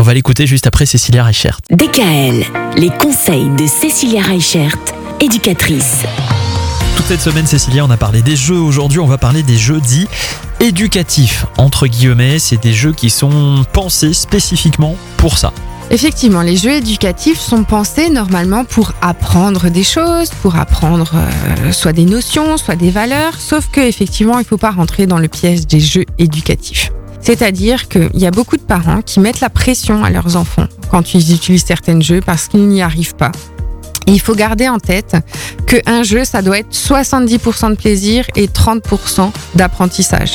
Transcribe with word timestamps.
Et 0.00 0.02
on 0.02 0.06
va 0.06 0.14
l'écouter 0.14 0.46
juste 0.46 0.66
après 0.66 0.86
Cécilia 0.86 1.22
Reichert. 1.22 1.60
DKL, 1.70 2.42
les 2.78 2.88
conseils 2.88 3.50
de 3.50 3.66
Cécilia 3.66 4.22
Reichert, 4.22 4.74
éducatrice. 5.20 6.04
Toute 6.96 7.04
cette 7.04 7.20
semaine, 7.20 7.46
Cécilia, 7.46 7.84
on 7.84 7.90
a 7.90 7.98
parlé 7.98 8.22
des 8.22 8.34
jeux. 8.34 8.58
Aujourd'hui, 8.58 8.98
on 8.98 9.06
va 9.06 9.18
parler 9.18 9.42
des 9.42 9.58
jeux 9.58 9.78
dits 9.78 10.08
éducatifs. 10.58 11.44
Entre 11.58 11.86
guillemets, 11.86 12.38
c'est 12.38 12.62
des 12.62 12.72
jeux 12.72 12.94
qui 12.94 13.10
sont 13.10 13.66
pensés 13.74 14.14
spécifiquement 14.14 14.96
pour 15.18 15.36
ça. 15.36 15.52
Effectivement, 15.90 16.40
les 16.40 16.56
jeux 16.56 16.76
éducatifs 16.76 17.38
sont 17.38 17.64
pensés 17.64 18.08
normalement 18.08 18.64
pour 18.64 18.92
apprendre 19.02 19.68
des 19.68 19.84
choses, 19.84 20.30
pour 20.40 20.56
apprendre 20.56 21.12
euh, 21.14 21.72
soit 21.72 21.92
des 21.92 22.06
notions, 22.06 22.56
soit 22.56 22.76
des 22.76 22.90
valeurs, 22.90 23.34
sauf 23.38 23.68
que 23.70 23.82
effectivement, 23.82 24.38
il 24.38 24.44
ne 24.44 24.48
faut 24.48 24.56
pas 24.56 24.70
rentrer 24.70 25.06
dans 25.06 25.18
le 25.18 25.28
piège 25.28 25.66
des 25.66 25.80
jeux 25.80 26.06
éducatifs. 26.16 26.90
C'est-à-dire 27.20 27.88
qu'il 27.88 28.10
y 28.14 28.26
a 28.26 28.30
beaucoup 28.30 28.56
de 28.56 28.62
parents 28.62 29.02
qui 29.02 29.20
mettent 29.20 29.40
la 29.40 29.50
pression 29.50 30.04
à 30.04 30.10
leurs 30.10 30.36
enfants 30.36 30.66
quand 30.90 31.14
ils 31.14 31.34
utilisent 31.34 31.64
certains 31.66 32.00
jeux 32.00 32.20
parce 32.24 32.48
qu'ils 32.48 32.66
n'y 32.66 32.82
arrivent 32.82 33.14
pas. 33.14 33.32
Et 34.06 34.12
il 34.12 34.20
faut 34.20 34.34
garder 34.34 34.68
en 34.68 34.78
tête 34.78 35.16
qu'un 35.66 36.02
jeu, 36.02 36.24
ça 36.24 36.42
doit 36.42 36.58
être 36.58 36.72
70% 36.72 37.70
de 37.70 37.74
plaisir 37.76 38.24
et 38.34 38.46
30% 38.46 39.30
d'apprentissage. 39.54 40.34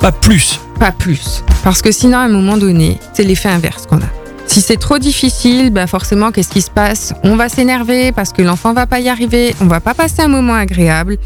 Pas 0.00 0.12
plus. 0.12 0.60
Pas 0.78 0.92
plus. 0.92 1.42
Parce 1.64 1.82
que 1.82 1.90
sinon, 1.90 2.18
à 2.18 2.22
un 2.22 2.28
moment 2.28 2.58
donné, 2.58 2.98
c'est 3.14 3.24
l'effet 3.24 3.48
inverse 3.48 3.86
qu'on 3.86 3.96
a. 3.96 4.15
Si 4.46 4.60
c'est 4.60 4.76
trop 4.76 4.98
difficile, 4.98 5.70
bah 5.70 5.86
forcément, 5.86 6.30
qu'est-ce 6.32 6.48
qui 6.48 6.62
se 6.62 6.70
passe? 6.70 7.12
On 7.24 7.36
va 7.36 7.48
s'énerver 7.48 8.12
parce 8.12 8.32
que 8.32 8.42
l'enfant 8.42 8.72
va 8.72 8.86
pas 8.86 9.00
y 9.00 9.08
arriver, 9.08 9.54
on 9.60 9.66
va 9.66 9.80
pas 9.80 9.92
passer 9.92 10.22
un 10.22 10.28
moment 10.28 10.54
agréable. 10.54 11.18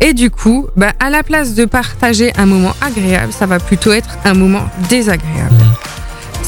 Et 0.00 0.14
du 0.14 0.30
coup, 0.30 0.68
bah, 0.76 0.92
à 1.00 1.10
la 1.10 1.22
place 1.22 1.54
de 1.54 1.64
partager 1.64 2.32
un 2.38 2.46
moment 2.46 2.72
agréable, 2.80 3.32
ça 3.32 3.46
va 3.46 3.58
plutôt 3.58 3.92
être 3.92 4.16
un 4.24 4.34
moment 4.34 4.64
désagréable. 4.88 5.56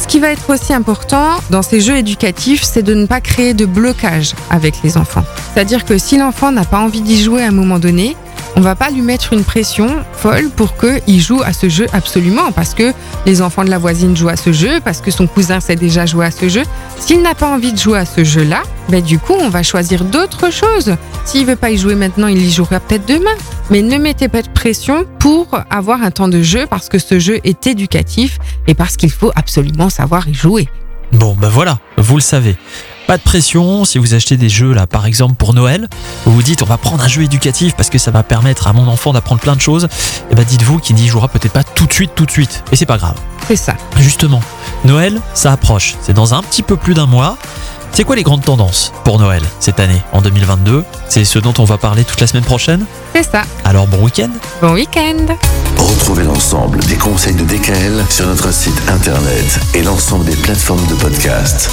Ce 0.00 0.06
qui 0.06 0.18
va 0.18 0.30
être 0.30 0.48
aussi 0.48 0.72
important 0.72 1.28
dans 1.50 1.62
ces 1.62 1.80
jeux 1.80 1.96
éducatifs, 1.96 2.62
c'est 2.62 2.82
de 2.82 2.94
ne 2.94 3.06
pas 3.06 3.20
créer 3.20 3.52
de 3.52 3.66
blocage 3.66 4.32
avec 4.48 4.76
les 4.82 4.96
enfants. 4.96 5.24
C'est-à-dire 5.52 5.84
que 5.84 5.98
si 5.98 6.16
l'enfant 6.16 6.52
n'a 6.52 6.64
pas 6.64 6.78
envie 6.78 7.02
d'y 7.02 7.22
jouer 7.22 7.42
à 7.42 7.48
un 7.48 7.52
moment 7.52 7.78
donné, 7.78 8.16
on 8.60 8.62
va 8.62 8.76
pas 8.76 8.90
lui 8.90 9.00
mettre 9.00 9.32
une 9.32 9.42
pression 9.42 10.04
folle 10.12 10.50
pour 10.54 10.74
qu'il 10.76 11.18
joue 11.18 11.40
à 11.42 11.54
ce 11.54 11.70
jeu 11.70 11.86
absolument, 11.94 12.52
parce 12.52 12.74
que 12.74 12.92
les 13.24 13.40
enfants 13.40 13.64
de 13.64 13.70
la 13.70 13.78
voisine 13.78 14.14
jouent 14.14 14.28
à 14.28 14.36
ce 14.36 14.52
jeu, 14.52 14.80
parce 14.84 15.00
que 15.00 15.10
son 15.10 15.26
cousin 15.26 15.60
sait 15.60 15.76
déjà 15.76 16.04
jouer 16.04 16.26
à 16.26 16.30
ce 16.30 16.46
jeu. 16.50 16.62
S'il 16.98 17.22
n'a 17.22 17.34
pas 17.34 17.48
envie 17.48 17.72
de 17.72 17.78
jouer 17.78 18.00
à 18.00 18.04
ce 18.04 18.22
jeu-là, 18.22 18.62
ben 18.90 19.02
du 19.02 19.18
coup, 19.18 19.32
on 19.32 19.48
va 19.48 19.62
choisir 19.62 20.04
d'autres 20.04 20.52
choses. 20.52 20.94
S'il 21.24 21.46
veut 21.46 21.56
pas 21.56 21.70
y 21.70 21.78
jouer 21.78 21.94
maintenant, 21.94 22.26
il 22.26 22.42
y 22.42 22.50
jouera 22.50 22.80
peut-être 22.80 23.06
demain. 23.08 23.34
Mais 23.70 23.80
ne 23.80 23.96
mettez 23.96 24.28
pas 24.28 24.42
de 24.42 24.50
pression 24.50 25.06
pour 25.18 25.58
avoir 25.70 26.02
un 26.02 26.10
temps 26.10 26.28
de 26.28 26.42
jeu, 26.42 26.66
parce 26.68 26.90
que 26.90 26.98
ce 26.98 27.18
jeu 27.18 27.40
est 27.44 27.66
éducatif 27.66 28.38
et 28.66 28.74
parce 28.74 28.98
qu'il 28.98 29.10
faut 29.10 29.32
absolument 29.36 29.88
savoir 29.88 30.28
y 30.28 30.34
jouer. 30.34 30.68
Bon, 31.12 31.34
ben 31.34 31.48
voilà, 31.48 31.78
vous 31.96 32.16
le 32.16 32.20
savez. 32.20 32.56
Pas 33.10 33.18
de 33.18 33.22
pression, 33.24 33.84
si 33.84 33.98
vous 33.98 34.14
achetez 34.14 34.36
des 34.36 34.48
jeux 34.48 34.72
là 34.72 34.86
par 34.86 35.04
exemple 35.04 35.34
pour 35.34 35.52
Noël, 35.52 35.88
vous 36.24 36.32
vous 36.32 36.44
dites 36.44 36.62
on 36.62 36.66
va 36.66 36.76
prendre 36.76 37.02
un 37.02 37.08
jeu 37.08 37.22
éducatif 37.22 37.74
parce 37.74 37.90
que 37.90 37.98
ça 37.98 38.12
va 38.12 38.22
permettre 38.22 38.68
à 38.68 38.72
mon 38.72 38.86
enfant 38.86 39.12
d'apprendre 39.12 39.40
plein 39.40 39.56
de 39.56 39.60
choses, 39.60 39.88
et 40.30 40.36
ben 40.36 40.44
dites-vous 40.44 40.78
qu'il 40.78 40.94
n'y 40.94 41.08
jouera 41.08 41.26
peut-être 41.26 41.52
pas 41.52 41.64
tout 41.64 41.86
de 41.86 41.92
suite, 41.92 42.12
tout 42.14 42.24
de 42.24 42.30
suite. 42.30 42.62
Et 42.70 42.76
c'est 42.76 42.86
pas 42.86 42.98
grave. 42.98 43.16
C'est 43.48 43.56
ça. 43.56 43.74
Justement, 43.98 44.40
Noël, 44.84 45.20
ça 45.34 45.50
approche. 45.50 45.96
C'est 46.02 46.12
dans 46.12 46.34
un 46.34 46.42
petit 46.44 46.62
peu 46.62 46.76
plus 46.76 46.94
d'un 46.94 47.06
mois. 47.06 47.36
C'est 47.90 48.04
quoi 48.04 48.14
les 48.14 48.22
grandes 48.22 48.44
tendances 48.44 48.92
pour 49.02 49.18
Noël 49.18 49.42
cette 49.58 49.80
année, 49.80 50.00
en 50.12 50.22
2022 50.22 50.84
C'est 51.08 51.24
ce 51.24 51.40
dont 51.40 51.54
on 51.58 51.64
va 51.64 51.78
parler 51.78 52.04
toute 52.04 52.20
la 52.20 52.28
semaine 52.28 52.44
prochaine? 52.44 52.86
C'est 53.12 53.28
ça. 53.28 53.42
Alors 53.64 53.88
bon 53.88 54.04
week-end 54.04 54.30
Bon 54.62 54.74
week-end 54.74 55.34
Retrouvez 55.76 56.22
l'ensemble 56.22 56.78
des 56.84 56.94
conseils 56.94 57.34
de 57.34 57.42
DKL 57.42 58.04
sur 58.08 58.28
notre 58.28 58.54
site 58.54 58.80
internet 58.88 59.58
et 59.74 59.82
l'ensemble 59.82 60.26
des 60.26 60.36
plateformes 60.36 60.86
de 60.86 60.94
podcast. 60.94 61.68